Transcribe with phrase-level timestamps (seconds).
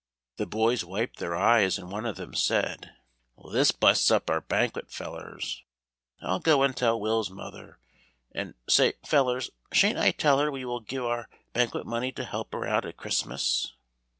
[0.37, 2.95] The boys wiped their eyes and one of them said,
[3.51, 5.61] "This busts up our banquet, fellers;
[6.23, 7.77] I'll go and tell Will's mother,
[8.31, 12.51] and, say, fellers, shan't I tell her we will give our banquet money to help
[12.53, 13.73] her out at Christmas?"